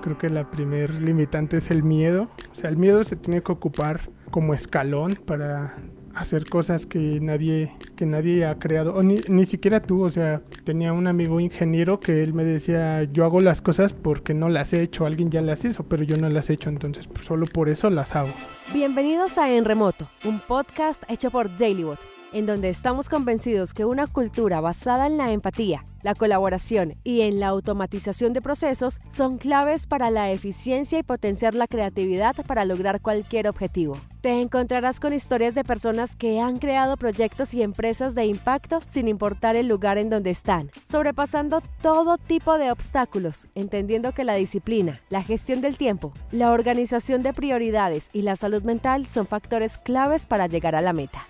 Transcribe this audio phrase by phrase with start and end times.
[0.00, 2.28] Creo que la primer limitante es el miedo.
[2.52, 5.76] O sea, el miedo se tiene que ocupar como escalón para
[6.14, 10.42] hacer cosas que nadie, que nadie ha creado, o ni, ni, siquiera tú, o sea,
[10.64, 14.72] tenía un amigo ingeniero que él me decía, yo hago las cosas porque no las
[14.72, 17.46] he hecho, alguien ya las hizo, pero yo no las he hecho, entonces pues, solo
[17.46, 18.32] por eso las hago.
[18.72, 24.06] Bienvenidos a En Remoto, un podcast hecho por Dailybot en donde estamos convencidos que una
[24.06, 29.86] cultura basada en la empatía, la colaboración y en la automatización de procesos son claves
[29.86, 33.96] para la eficiencia y potenciar la creatividad para lograr cualquier objetivo.
[34.20, 39.08] Te encontrarás con historias de personas que han creado proyectos y empresas de impacto sin
[39.08, 45.00] importar el lugar en donde están, sobrepasando todo tipo de obstáculos, entendiendo que la disciplina,
[45.08, 50.26] la gestión del tiempo, la organización de prioridades y la salud mental son factores claves
[50.26, 51.26] para llegar a la meta.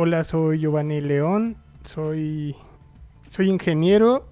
[0.00, 2.54] Hola, soy Giovanni León, soy,
[3.30, 4.28] soy ingeniero,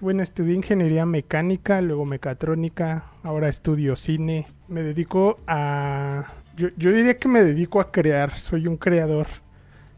[0.00, 4.46] bueno, estudié ingeniería mecánica, luego mecatrónica, ahora estudio cine.
[4.68, 6.32] Me dedico a...
[6.56, 9.26] Yo, yo diría que me dedico a crear, soy un creador.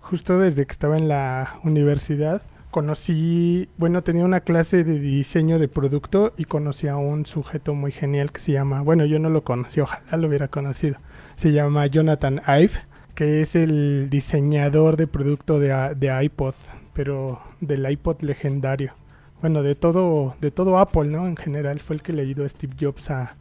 [0.00, 5.68] Justo desde que estaba en la universidad conocí, bueno, tenía una clase de diseño de
[5.68, 9.44] producto y conocí a un sujeto muy genial que se llama, bueno, yo no lo
[9.44, 10.96] conocí, ojalá lo hubiera conocido.
[11.36, 12.72] Se llama Jonathan Ive
[13.14, 16.54] que es el diseñador de producto de, iPod,
[16.94, 18.94] pero del iPod legendario.
[19.40, 21.26] Bueno, de todo, de todo Apple, ¿no?
[21.26, 23.36] En general fue el que le ayudó a Steve Jobs a,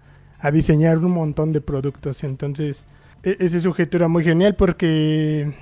[0.51, 2.23] diseñar un montón de productos.
[2.23, 2.83] Entonces,
[3.23, 5.53] e, ese sujeto era muy genial porque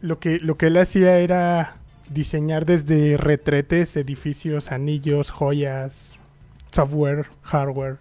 [0.00, 1.76] lo que, lo que él hacía era
[2.10, 6.18] diseñar desde retretes, edificios, anillos, joyas,
[6.72, 7.98] software, hardware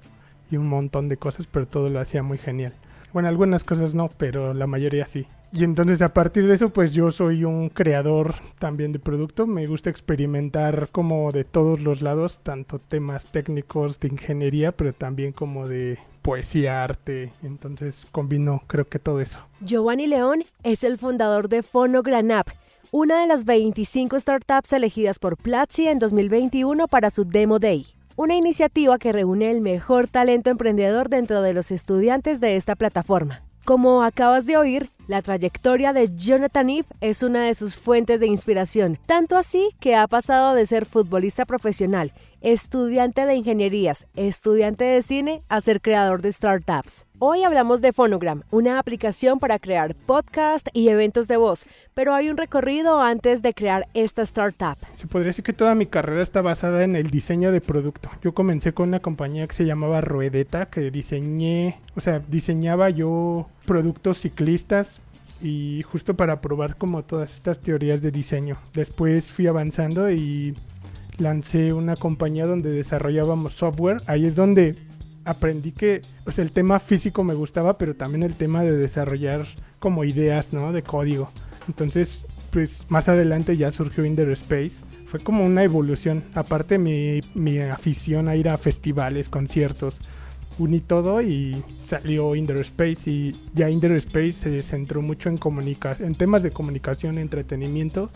[0.49, 2.73] y un montón de cosas, pero todo lo hacía muy genial.
[3.13, 5.27] Bueno, algunas cosas no, pero la mayoría sí.
[5.51, 9.47] Y entonces a partir de eso, pues yo soy un creador también de producto.
[9.47, 15.31] Me gusta experimentar como de todos los lados, tanto temas técnicos de ingeniería, pero también
[15.31, 17.31] como de poesía, arte.
[17.43, 19.39] Entonces combino creo que todo eso.
[19.61, 22.49] Giovanni León es el fundador de Fonogranap,
[22.91, 27.87] una de las 25 startups elegidas por Platzi en 2021 para su Demo Day
[28.17, 33.43] una iniciativa que reúne el mejor talento emprendedor dentro de los estudiantes de esta plataforma.
[33.63, 38.27] Como acabas de oír, la trayectoria de Jonathan Eve es una de sus fuentes de
[38.27, 45.01] inspiración, tanto así que ha pasado de ser futbolista profesional, estudiante de ingenierías, estudiante de
[45.01, 47.05] cine, a ser creador de startups.
[47.19, 51.65] Hoy hablamos de Phonogram, una aplicación para crear podcast y eventos de voz,
[51.95, 54.77] pero hay un recorrido antes de crear esta startup.
[54.97, 58.11] Se podría decir que toda mi carrera está basada en el diseño de producto.
[58.21, 63.47] Yo comencé con una compañía que se llamaba Ruedeta, que diseñé, o sea, diseñaba yo
[63.67, 65.01] productos ciclistas
[65.43, 68.57] y justo para probar como todas estas teorías de diseño.
[68.73, 70.55] Después fui avanzando y
[71.19, 74.01] lancé una compañía donde desarrollábamos software.
[74.07, 74.75] Ahí es donde
[75.25, 79.45] aprendí que o sea, el tema físico me gustaba, pero también el tema de desarrollar
[79.79, 80.71] como ideas, ¿no?
[80.71, 81.29] De código.
[81.67, 84.83] Entonces, pues más adelante ya surgió Space.
[85.05, 86.23] Fue como una evolución.
[86.33, 90.01] Aparte mi, mi afición a ir a festivales, conciertos,
[90.59, 95.39] uní todo y salió Inner Space y ya Inner Space se centró mucho en,
[95.99, 98.09] en temas de comunicación, entretenimiento,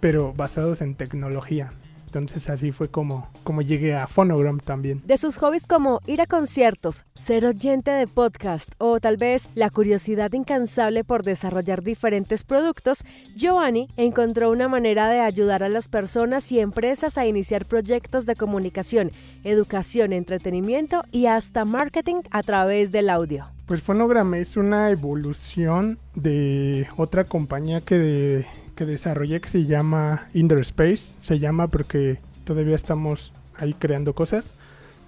[0.00, 1.72] pero basados en tecnología.
[2.10, 5.00] Entonces así fue como, como llegué a Phonogram también.
[5.06, 9.70] De sus hobbies como ir a conciertos, ser oyente de podcast o tal vez la
[9.70, 13.04] curiosidad incansable por desarrollar diferentes productos,
[13.36, 18.34] Giovanni encontró una manera de ayudar a las personas y empresas a iniciar proyectos de
[18.34, 19.12] comunicación,
[19.44, 23.46] educación, entretenimiento y hasta marketing a través del audio.
[23.66, 28.46] Pues Phonogram es una evolución de otra compañía que de
[28.80, 31.12] que desarrollé que se llama Space.
[31.20, 34.54] Se llama porque todavía estamos ahí creando cosas.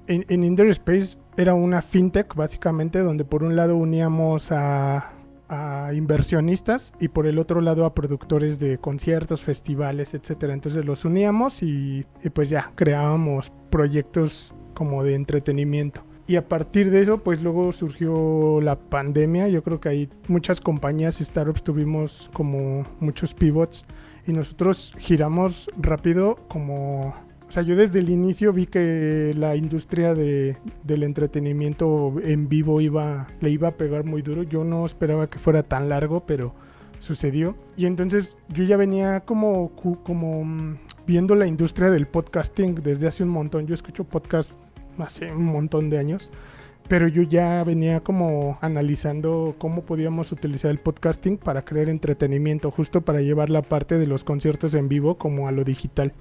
[0.08, 5.12] En, en Space era una fintech básicamente donde por un lado uníamos a,
[5.94, 10.52] inversionistas y por el otro lado a productores de conciertos, festivales, etcétera.
[10.52, 16.02] Entonces los uníamos y, y pues ya creábamos proyectos como de entretenimiento.
[16.32, 19.48] Y a partir de eso, pues luego surgió la pandemia.
[19.48, 23.84] Yo creo que hay muchas compañías y startups tuvimos como muchos pivots
[24.26, 27.14] y nosotros giramos rápido como...
[27.46, 32.80] O sea, yo desde el inicio vi que la industria de, del entretenimiento en vivo
[32.80, 34.42] iba, le iba a pegar muy duro.
[34.42, 36.54] Yo no esperaba que fuera tan largo, pero
[36.98, 37.56] sucedió.
[37.76, 39.72] Y entonces yo ya venía como,
[40.02, 43.66] como mm, viendo la industria del podcasting desde hace un montón.
[43.66, 44.56] Yo escucho podcasts
[44.98, 46.30] hace un montón de años.
[46.88, 53.00] Pero yo ya venía como analizando cómo podíamos utilizar el podcasting para crear entretenimiento, justo
[53.00, 56.12] para llevar la parte de los conciertos en vivo como a lo digital.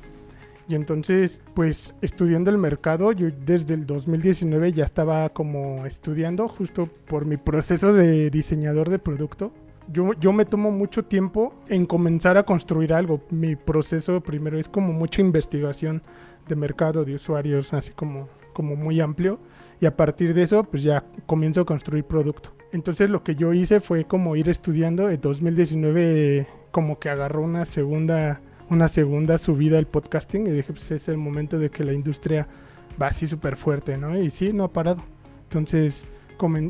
[0.72, 6.88] Y entonces, pues estudiando el mercado, yo desde el 2019 ya estaba como estudiando justo
[7.08, 9.52] por mi proceso de diseñador de producto.
[9.92, 13.22] Yo, yo me tomo mucho tiempo en comenzar a construir algo.
[13.30, 16.04] Mi proceso primero es como mucha investigación
[16.48, 18.30] de mercado, de usuarios, así como,
[18.62, 19.40] como muy amplio.
[19.80, 22.54] Y a partir de eso, pues ya comienzo a construir producto.
[22.72, 25.10] Entonces lo que yo hice fue como ir estudiando.
[25.10, 30.92] En 2019 como que agarró una segunda una segunda subida al podcasting y dije, pues
[30.92, 32.48] es el momento de que la industria
[33.02, 34.18] va así súper fuerte, ¿no?
[34.18, 35.04] Y sí, no ha parado.
[35.44, 36.06] Entonces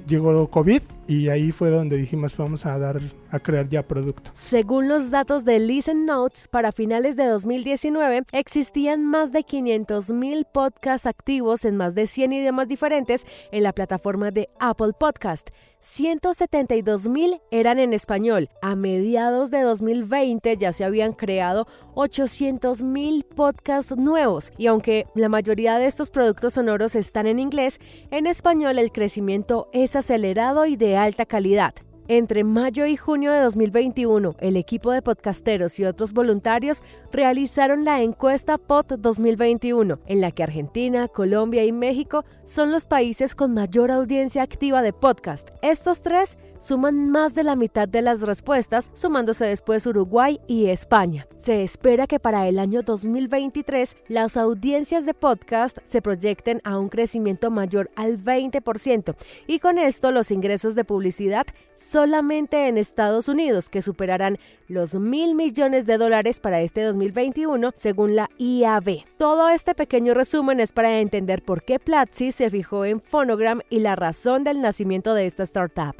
[0.08, 4.32] llegó COVID y ahí fue donde dijimos vamos a dar a crear ya producto.
[4.34, 11.08] Según los datos de Listen Notes, para finales de 2019 existían más de 500.000 podcasts
[11.08, 15.50] activos en más de 100 idiomas diferentes en la plataforma de Apple Podcast.
[15.82, 18.50] 172.000 eran en español.
[18.62, 25.80] A mediados de 2020 ya se habían creado 800.000 podcasts nuevos y aunque la mayoría
[25.80, 27.80] de estos productos sonoros están en inglés,
[28.12, 31.74] en español el crecimiento es acelerado y de alta calidad.
[32.14, 38.02] Entre mayo y junio de 2021, el equipo de podcasteros y otros voluntarios realizaron la
[38.02, 43.92] encuesta POT 2021, en la que Argentina, Colombia y México son los países con mayor
[43.92, 45.52] audiencia activa de podcast.
[45.62, 51.28] Estos tres suman más de la mitad de las respuestas, sumándose después Uruguay y España.
[51.38, 56.90] Se espera que para el año 2023 las audiencias de podcast se proyecten a un
[56.90, 59.16] crecimiento mayor al 20%
[59.48, 64.38] y con esto los ingresos de publicidad solamente en Estados Unidos, que superarán
[64.68, 69.04] los mil millones de dólares para este 2021 según la IAB.
[69.18, 73.80] Todo este pequeño resumen es para entender por qué Platzi se fijó en Phonogram y
[73.80, 75.96] la razón del nacimiento de esta startup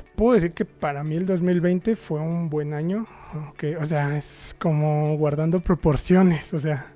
[0.52, 3.06] que para mí el 2020 fue un buen año.
[3.58, 6.54] Que, o sea, es como guardando proporciones.
[6.54, 6.94] O sea,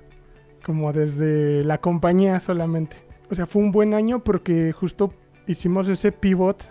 [0.64, 2.96] como desde la compañía solamente.
[3.30, 5.12] O sea, fue un buen año porque justo
[5.46, 6.64] hicimos ese pivot.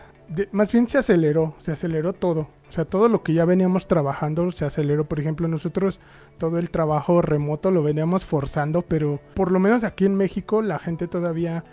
[0.51, 2.49] más bien se aceleró, se aceleró todo.
[2.67, 5.05] O sea, todo lo que ya veníamos trabajando se aceleró.
[5.05, 5.99] Por ejemplo, nosotros
[6.38, 10.79] todo el trabajo remoto lo veníamos forzando, pero por lo menos aquí en México la
[10.79, 11.63] gente todavía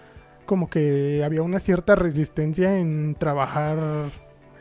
[0.47, 4.11] como que había una cierta resistencia en trabajar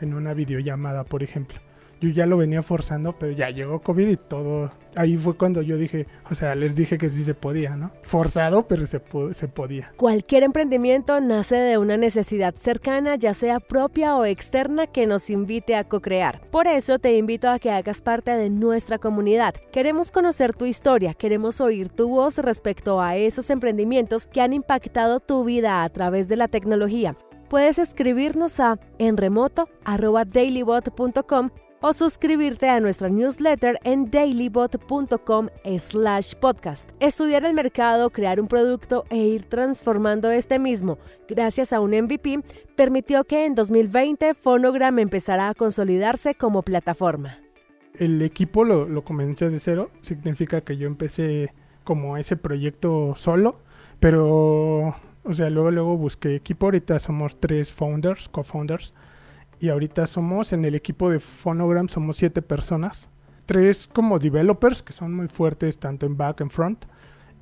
[0.02, 1.58] en una videollamada, por ejemplo.
[2.02, 4.72] Yo ya lo venía forzando, pero ya llegó COVID y todo.
[4.96, 7.92] Ahí fue cuando yo dije, o sea, les dije que sí se podía, ¿no?
[8.02, 9.00] Forzado, pero se,
[9.34, 9.92] se podía.
[9.96, 15.76] Cualquier emprendimiento nace de una necesidad cercana, ya sea propia o externa, que nos invite
[15.76, 16.40] a co-crear.
[16.50, 19.54] Por eso te invito a que hagas parte de nuestra comunidad.
[19.70, 25.20] Queremos conocer tu historia, queremos oír tu voz respecto a esos emprendimientos que han impactado
[25.20, 27.16] tu vida a través de la tecnología
[27.52, 31.50] puedes escribirnos a enremoto.dailybot.com
[31.82, 36.88] o suscribirte a nuestra newsletter en dailybot.com slash podcast.
[36.98, 40.96] Estudiar el mercado, crear un producto e ir transformando este mismo
[41.28, 42.40] gracias a un MVP
[42.74, 47.38] permitió que en 2020 Phonogram empezara a consolidarse como plataforma.
[47.98, 51.52] El equipo lo, lo comencé de cero, significa que yo empecé
[51.84, 53.56] como ese proyecto solo,
[54.00, 56.66] pero o sea, luego, luego busqué equipo.
[56.66, 58.94] Ahorita somos tres founders, co-founders.
[59.60, 63.08] Y ahorita somos, en el equipo de Phonogram, somos siete personas.
[63.46, 66.84] Tres como developers, que son muy fuertes tanto en back en front.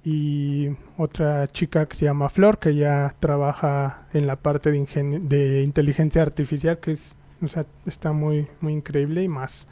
[0.05, 5.63] Y otra chica que se llama Flor, que ya trabaja en la parte de, de
[5.63, 9.67] inteligencia artificial, que es, o sea, está muy, muy increíble y más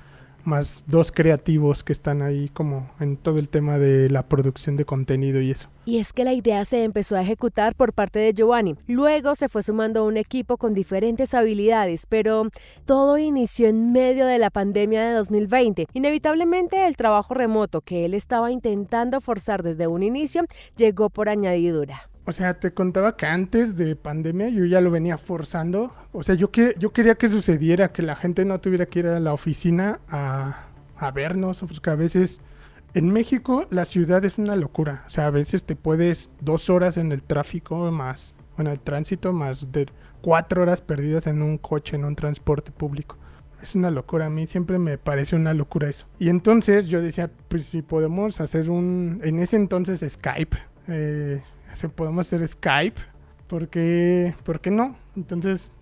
[0.45, 4.85] más dos creativos que están ahí como en todo el tema de la producción de
[4.85, 5.69] contenido y eso.
[5.85, 8.77] Y es que la idea se empezó a ejecutar por parte de Giovanni.
[8.87, 12.49] Luego se fue sumando un equipo con diferentes habilidades, pero
[12.85, 15.87] todo inició en medio de la pandemia de 2020.
[15.93, 20.45] Inevitablemente el trabajo remoto que él estaba intentando forzar desde un inicio
[20.77, 22.09] llegó por añadidura.
[22.29, 25.95] O sea, te contaba que antes de pandemia yo ya lo venía forzando.
[26.13, 29.07] O sea, yo, que, yo quería que sucediera, que la gente no tuviera que ir
[29.07, 30.67] a la oficina a,
[30.99, 31.61] a vernos.
[31.61, 32.43] Porque a veces
[32.93, 35.05] en México la ciudad es una locura.
[35.07, 39.33] O sea, a veces te puedes dos horas en el tráfico más, bueno, el tránsito
[39.33, 39.87] más de
[40.21, 43.17] cuatro horas perdidas en un coche, en un transporte público.
[43.63, 46.07] Es una locura, a mí siempre me parece una locura eso.
[46.19, 50.59] Y entonces yo decía, pues si podemos hacer un, en ese entonces Skype,
[50.89, 51.41] eh,
[51.95, 53.01] podemos hacer Skype,
[53.47, 54.35] ¿por qué,
[54.71, 54.97] no?
[55.17, 55.73] Entonces,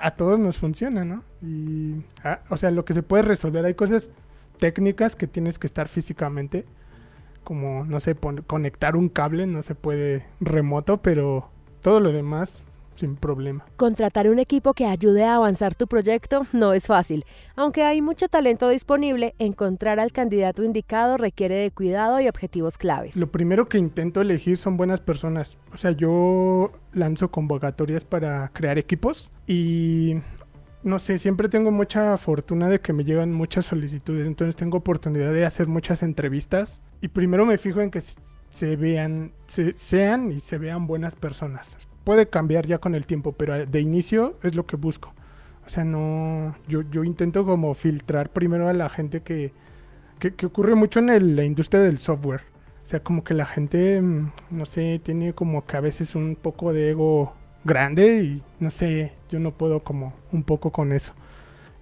[0.00, 1.22] a todos nos funciona, ¿no?
[1.42, 4.12] Y, ah, o sea, lo que se puede resolver, hay cosas
[4.58, 6.64] técnicas que tienes que estar físicamente,
[7.44, 11.48] como, no sé, conectar un cable, no se puede remoto, pero
[11.80, 12.64] todo lo demás
[12.96, 13.64] sin problema.
[13.76, 17.24] Contratar un equipo que ayude a avanzar tu proyecto no es fácil.
[17.54, 23.16] Aunque hay mucho talento disponible, encontrar al candidato indicado requiere de cuidado y objetivos claves.
[23.16, 25.58] Lo primero que intento elegir son buenas personas.
[25.72, 30.16] O sea, yo lanzo convocatorias para crear equipos y
[30.82, 35.32] no sé, siempre tengo mucha fortuna de que me llegan muchas solicitudes, entonces tengo oportunidad
[35.32, 38.00] de hacer muchas entrevistas y primero me fijo en que
[38.50, 39.32] se vean,
[39.74, 41.76] sean y se vean buenas personas.
[42.06, 45.12] Puede cambiar ya con el tiempo, pero de inicio es lo que busco.
[45.66, 49.52] O sea, no, yo, yo intento como filtrar primero a la gente que,
[50.20, 52.42] que, ocurre mucho en la industria del software.
[52.84, 56.36] O sea, como que la gente, mm, no sé, tiene como que a veces un
[56.40, 57.34] poco de ego
[57.64, 61.12] grande y no sé, yo no puedo como un poco con eso.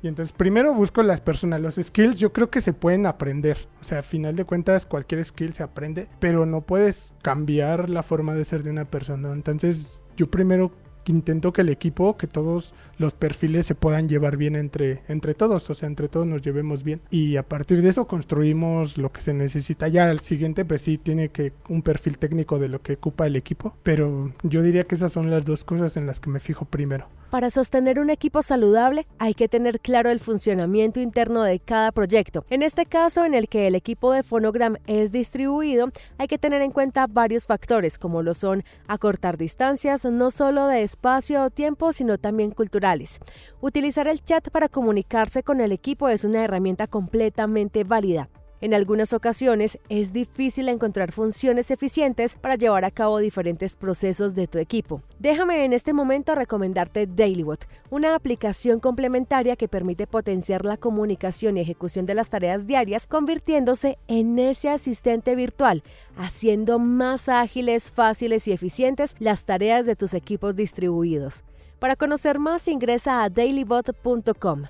[0.03, 3.59] Y entonces primero busco las personas, los skills yo creo que se pueden aprender.
[3.83, 8.03] O sea, a final de cuentas cualquier skill se aprende, pero no puedes cambiar la
[8.03, 9.31] forma de ser de una persona.
[9.33, 10.73] Entonces yo primero
[11.13, 15.69] intento que el equipo, que todos los perfiles se puedan llevar bien entre, entre todos,
[15.71, 17.01] o sea, entre todos nos llevemos bien.
[17.11, 19.89] Y a partir de eso construimos lo que se necesita.
[19.89, 23.37] Ya al siguiente, pues sí, tiene que un perfil técnico de lo que ocupa el
[23.37, 26.65] equipo, pero yo diría que esas son las dos cosas en las que me fijo
[26.65, 27.07] primero.
[27.35, 32.45] Para sostener un equipo saludable hay que tener claro el funcionamiento interno de cada proyecto.
[32.49, 36.63] En este caso, en el que el equipo de Phonogram es distribuido, hay que tener
[36.63, 41.93] en cuenta varios factores como lo son acortar distancias, no solo de espacio o tiempo,
[41.93, 43.19] sino también culturales.
[43.61, 48.29] Utilizar el chat para comunicarse con el equipo es una herramienta completamente válida.
[48.65, 54.47] En algunas ocasiones es difícil encontrar funciones eficientes para llevar a cabo diferentes procesos de
[54.47, 55.03] tu equipo.
[55.19, 61.61] Déjame en este momento recomendarte DailyBot, una aplicación complementaria que permite potenciar la comunicación y
[61.61, 65.83] ejecución de las tareas diarias, convirtiéndose en ese asistente virtual,
[66.17, 71.45] haciendo más ágiles, fáciles y eficientes las tareas de tus equipos distribuidos.
[71.79, 74.69] Para conocer más ingresa a dailybot.com.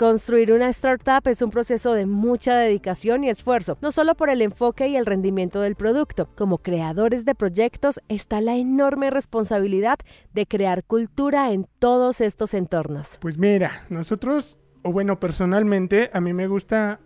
[0.00, 4.40] Construir una startup es un proceso de mucha dedicación y esfuerzo, no solo por el
[4.40, 6.30] enfoque y el rendimiento del producto.
[6.36, 9.98] Como creadores de proyectos está la enorme responsabilidad
[10.32, 13.18] de crear cultura en todos estos entornos.
[13.20, 17.00] Pues mira, nosotros, o bueno, personalmente, a mí me gusta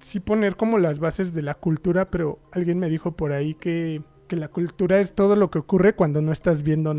[0.00, 4.02] sí poner como las bases de la cultura, pero alguien me dijo por ahí que,
[4.26, 6.92] que la cultura es todo lo que ocurre cuando no estás viendo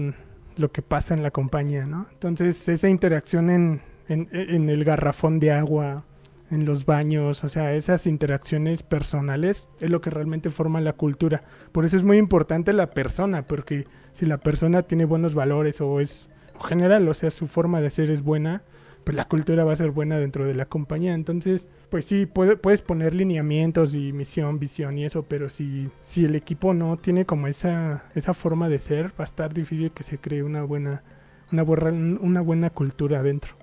[0.56, 2.08] lo que pasa en la compañía, ¿no?
[2.13, 6.03] Entonces esa interacción en, en, el garrafón de agua,
[6.50, 11.41] en los baños, o sea, esas interacciones personales es lo que realmente forma la cultura.
[11.72, 16.01] Por eso es muy importante la persona, porque si la persona tiene buenos valores o
[16.01, 16.30] es
[16.68, 18.63] general, o sea, su forma de ser es buena,
[19.03, 21.13] pues la cultura va a ser buena dentro de la compañía.
[21.13, 26.36] Entonces, pues sí, puedes poner lineamientos y misión, visión y eso, pero si, si el
[26.36, 30.18] equipo no tiene como esa, esa forma de ser, va a estar difícil que se
[30.18, 31.01] cree una buena,
[31.51, 33.61] una, una buena cultura dentro.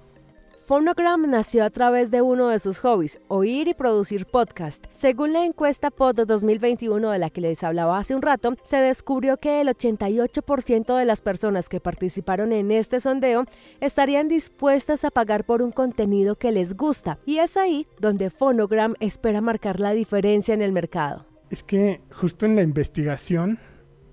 [0.68, 4.84] Phonogram nació a través de uno de sus hobbies, oír y producir podcast.
[4.90, 9.38] Según la encuesta Pod 2021 de la que les hablaba hace un rato, se descubrió
[9.38, 13.46] que el 88% de las personas que participaron en este sondeo
[13.80, 17.18] estarían dispuestas a pagar por un contenido que les gusta.
[17.24, 21.24] Y es ahí donde Phonogram espera marcar la diferencia en el mercado.
[21.48, 23.58] Es que justo en la investigación,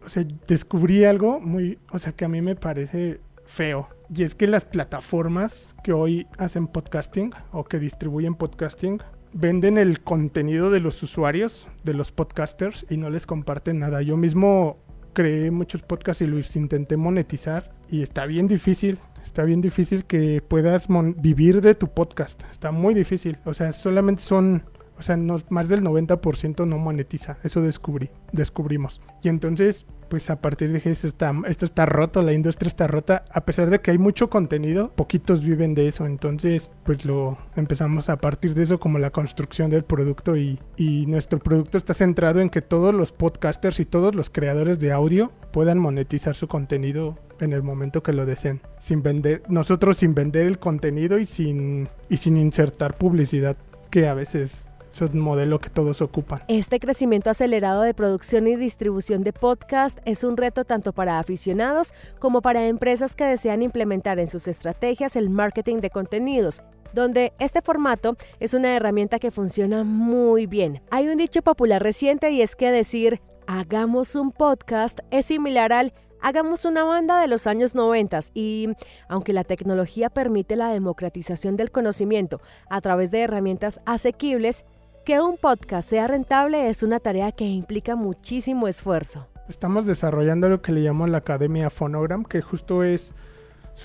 [0.06, 4.36] o sea, descubrí algo muy, o sea, que a mí me parece feo y es
[4.36, 9.02] que las plataformas que hoy hacen podcasting o que distribuyen podcasting
[9.34, 14.02] venden el contenido de los usuarios, de los podcasters, y no les comparten nada.
[14.02, 14.78] Yo mismo
[15.14, 19.00] creé muchos podcasts y los intenté monetizar y está bien difícil.
[19.24, 22.44] Está bien difícil que puedas vivir de tu podcast.
[22.52, 23.40] Está muy difícil.
[23.44, 24.64] O sea, solamente son
[24.98, 25.18] o sea,
[25.50, 27.38] más del 90% no monetiza.
[27.44, 29.02] Eso descubrí, descubrimos.
[29.22, 32.88] Y entonces, pues a partir de que esto está, esto está roto, la industria está
[32.88, 33.26] rota.
[33.32, 36.06] A pesar de que hay mucho contenido, poquitos viven de eso.
[36.06, 40.38] Entonces, pues lo empezamos a partir de eso como la construcción del producto.
[40.38, 44.80] Y, y nuestro producto está centrado en que todos los podcasters y todos los creadores
[44.80, 48.62] de audio puedan monetizar su contenido en el momento que lo deseen.
[48.80, 53.58] Sin vender, nosotros sin vender el contenido y sin, y sin insertar publicidad
[53.90, 54.68] que a veces
[55.04, 56.44] es un modelo que todos ocupan.
[56.48, 61.94] Este crecimiento acelerado de producción y distribución de podcast es un reto tanto para aficionados
[62.20, 66.62] como para empresas que desean implementar en sus estrategias el marketing de contenidos
[66.94, 70.82] donde este formato es una herramienta que funciona muy bien.
[70.92, 75.94] Hay un dicho popular reciente y es que decir hagamos un podcast es similar al
[76.22, 78.70] hagamos una banda de los años 90 y
[79.08, 84.66] aunque la tecnología permite la democratización del conocimiento a través de herramientas asequibles,
[85.06, 89.28] que un podcast sea rentable es una tarea que implica muchísimo esfuerzo.
[89.48, 93.14] estamos desarrollando lo que le llamamos la Academia Phonogram, que justo es,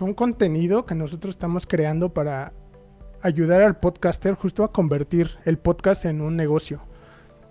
[0.01, 2.55] un contenido que nosotros estamos creando para
[3.21, 6.81] ayudar al podcaster justo a convertir el podcast en un negocio.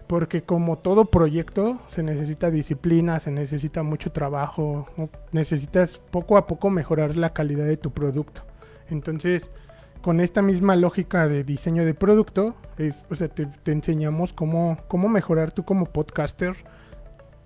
[0.07, 4.87] Porque como todo proyecto se necesita disciplina, se necesita mucho trabajo,
[5.31, 8.41] necesitas poco a poco mejorar la calidad de tu producto.
[8.89, 9.51] Entonces,
[10.01, 15.09] con esta misma lógica de diseño de producto, es, o sea, te, enseñamos cómo, cómo
[15.09, 16.55] mejorar tú como podcaster,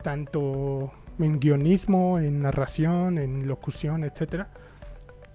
[0.02, 4.50] tanto en guionismo, en narración, en locución, etcétera,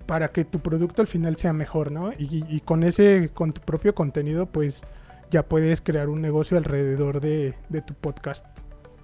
[0.07, 2.13] para que tu producto al final sea mejor, ¿no?
[2.17, 4.83] Y, con ese, con tu propio contenido, pues
[5.31, 8.47] ya puedes crear un negocio alrededor de, de tu podcast.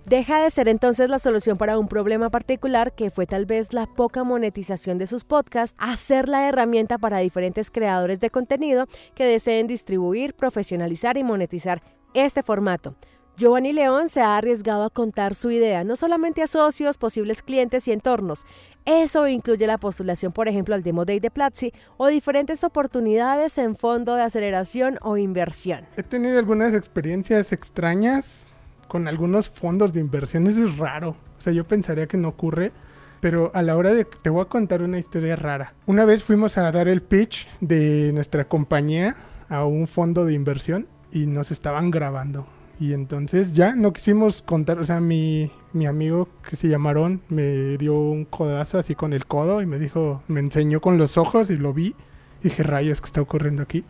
[0.07, 3.87] Deja de ser entonces la solución para un problema particular que fue tal vez la
[3.87, 9.25] poca monetización de sus podcasts, a ser la herramienta para diferentes creadores de contenido que
[9.25, 11.83] deseen distribuir, profesionalizar y monetizar
[12.13, 12.97] este formato.
[13.39, 17.89] Giovanni León se ha arriesgado a contar su idea no solamente a socios, posibles clientes
[17.89, 18.45] y entornos.
[18.85, 23.75] Eso incluye la postulación, por ejemplo, al Demo Day de Platzi o diferentes oportunidades en
[23.75, 25.87] fondo de aceleración o inversión.
[25.97, 28.47] He tenido algunas experiencias extrañas
[28.95, 31.17] con algunos fondos de inversiones es raro.
[31.37, 32.71] O sea, yo pensaría que no ocurre.
[33.21, 34.05] Pero a la hora de...
[34.05, 35.75] Te voy a contar una historia rara.
[35.87, 39.17] Una vez fuimos a dar el pitch de nuestra compañía
[39.49, 42.47] a un fondo de inversión y nos estaban grabando.
[42.79, 47.77] Y entonces ya no quisimos contar, o sea, mi, mi amigo que se llamaron me
[47.79, 51.51] dio un codazo así con el codo y me dijo, me enseñó con los ojos
[51.51, 51.97] y lo vi.
[52.43, 53.85] Y dije, rayos, ¿qué está ocurriendo aquí?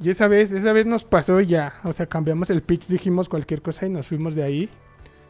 [0.00, 1.74] Y esa vez, esa vez nos pasó ya.
[1.84, 4.70] O sea, cambiamos el pitch, dijimos cualquier cosa y nos fuimos de ahí.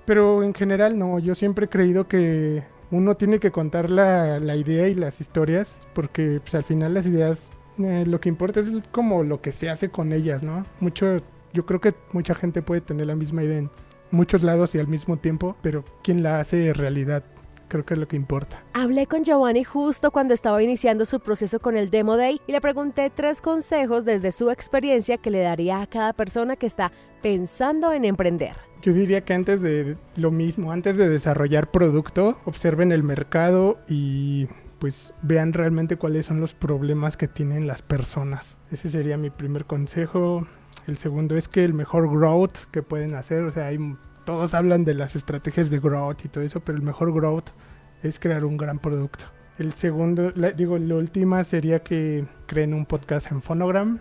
[0.04, 4.56] Pero en general no, yo siempre he creído que uno tiene que contar la, la
[4.56, 8.70] idea y las historias, porque pues, al final las ideas, eh, lo que importa es
[8.90, 10.64] como lo que se hace con ellas, ¿no?
[10.80, 11.20] Mucho,
[11.52, 13.70] yo creo que mucha gente puede tener la misma idea en
[14.10, 17.24] muchos lados y al mismo tiempo, pero ¿quién la hace realidad?
[17.70, 18.62] Creo que es lo que importa.
[18.74, 22.60] Hablé con Giovanni justo cuando estaba iniciando su proceso con el Demo Day y le
[22.60, 27.92] pregunté tres consejos desde su experiencia que le daría a cada persona que está pensando
[27.92, 28.56] en emprender.
[28.82, 34.48] Yo diría que antes de lo mismo, antes de desarrollar producto, observen el mercado y
[34.78, 38.58] pues vean realmente cuáles son los problemas que tienen las personas.
[38.72, 40.46] Ese sería mi primer consejo.
[40.86, 43.78] El segundo es que el mejor growth que pueden hacer, o sea, hay
[44.24, 47.50] todos hablan de las estrategias de growth y todo eso, pero el mejor growth
[48.02, 49.26] es crear un gran producto.
[49.58, 53.98] El segundo, digo, la última sería que creen un podcast en Phonogram.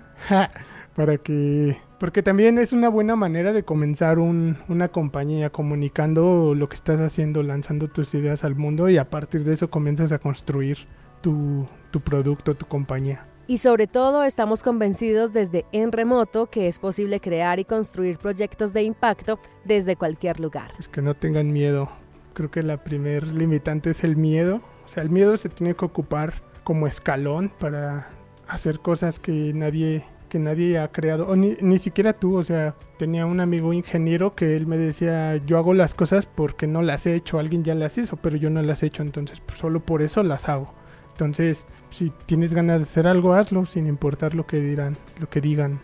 [0.96, 1.78] para que.
[2.00, 7.44] Porque también es una buena manera de comenzar una compañía comunicando lo que estás haciendo,
[7.44, 10.78] lanzando tus ideas al mundo y a partir de eso comienzas a construir
[11.22, 11.68] tu
[12.04, 13.29] producto, tu compañía.
[13.50, 18.74] Y sobre todo estamos convencidos desde En Remoto que es posible crear y construir proyectos
[18.74, 20.72] de impacto desde cualquier lugar.
[20.78, 21.90] Es que no tengan miedo.
[22.36, 24.62] Creo que la primer limitante es el miedo.
[24.86, 28.10] O sea, el miedo se tiene que ocupar como escalón para
[28.48, 32.76] hacer cosas que nadie que nadie ha creado, o ni, ni, siquiera tú, o sea,
[33.00, 37.08] tenía un amigo ingeniero que él me decía, yo hago las cosas porque no las
[37.08, 39.80] he hecho, alguien ya las hizo, pero yo no las he hecho, entonces pues, solo
[39.80, 40.72] por eso las hago.
[41.20, 45.42] Entonces, si tienes ganas de hacer algo, hazlo sin importar lo que dirán, lo que
[45.42, 45.82] digan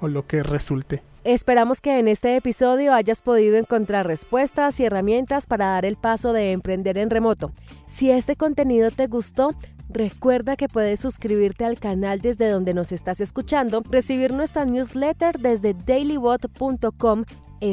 [0.00, 1.04] o lo que resulte.
[1.22, 6.32] Esperamos que en este episodio hayas podido encontrar respuestas y herramientas para dar el paso
[6.32, 7.52] de emprender en remoto.
[7.86, 9.50] Si este contenido te gustó,
[9.88, 15.74] Recuerda que puedes suscribirte al canal desde donde nos estás escuchando, recibir nuestra newsletter desde
[15.74, 17.24] dailybot.com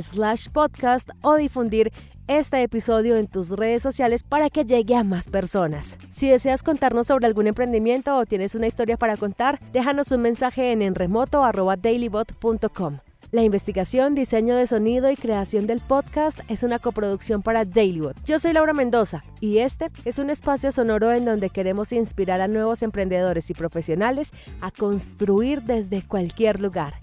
[0.01, 1.93] slash podcast o difundir
[2.29, 5.97] este episodio en tus redes sociales para que llegue a más personas.
[6.11, 10.71] Si deseas contarnos sobre algún emprendimiento o tienes una historia para contar, déjanos un mensaje
[10.71, 12.99] en enremoto.dailybot.com.
[13.31, 18.23] La investigación, diseño de sonido y creación del podcast es una coproducción para Dailybot.
[18.25, 22.47] Yo soy Laura Mendoza y este es un espacio sonoro en donde queremos inspirar a
[22.47, 27.01] nuevos emprendedores y profesionales a construir desde cualquier lugar.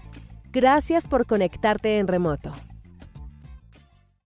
[0.53, 2.53] Gracias por conectarte en remoto.